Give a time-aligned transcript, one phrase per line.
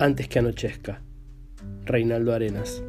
[0.00, 1.02] antes que anochezca.
[1.84, 2.84] Reinaldo Arenas.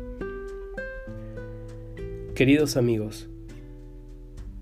[2.36, 3.28] Queridos amigos,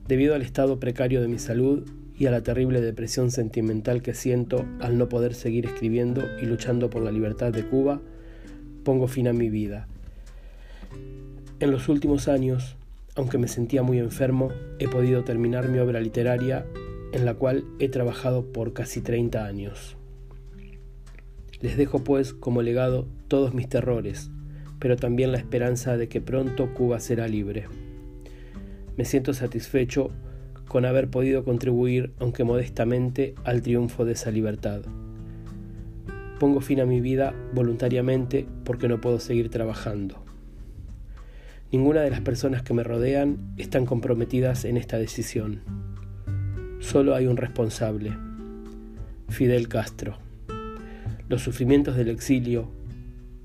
[0.07, 1.85] debido al estado precario de mi salud
[2.17, 6.89] y a la terrible depresión sentimental que siento al no poder seguir escribiendo y luchando
[6.89, 7.99] por la libertad de Cuba,
[8.85, 9.87] pongo fin a mi vida.
[11.59, 12.77] En los últimos años,
[13.15, 16.65] aunque me sentía muy enfermo, he podido terminar mi obra literaria
[17.11, 19.96] en la cual he trabajado por casi 30 años.
[21.61, 24.29] Les dejo pues como legado todos mis terrores,
[24.79, 27.65] pero también la esperanza de que pronto Cuba será libre.
[28.95, 30.11] Me siento satisfecho
[30.67, 34.81] con haber podido contribuir, aunque modestamente, al triunfo de esa libertad.
[36.39, 40.23] Pongo fin a mi vida voluntariamente porque no puedo seguir trabajando.
[41.71, 45.61] Ninguna de las personas que me rodean están comprometidas en esta decisión.
[46.79, 48.13] Solo hay un responsable,
[49.29, 50.26] Fidel Castro.
[51.29, 52.69] Los sufrimientos del exilio,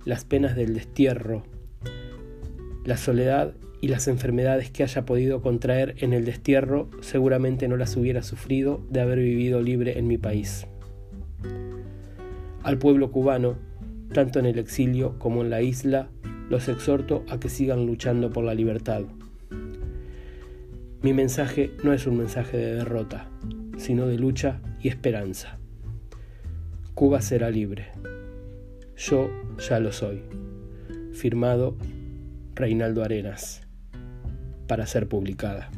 [0.04, 1.42] las penas del destierro,
[2.84, 7.96] la soledad y las enfermedades que haya podido contraer en el destierro seguramente no las
[7.96, 10.66] hubiera sufrido de haber vivido libre en mi país.
[12.62, 13.56] Al pueblo cubano,
[14.12, 16.08] tanto en el exilio como en la isla,
[16.48, 19.02] los exhorto a que sigan luchando por la libertad.
[21.02, 23.28] Mi mensaje no es un mensaje de derrota,
[23.76, 25.58] sino de lucha y esperanza.
[27.02, 27.88] Cuba será libre.
[28.96, 30.22] Yo ya lo soy.
[31.12, 31.76] Firmado
[32.54, 33.62] Reinaldo Arenas.
[34.68, 35.68] Para ser publicada.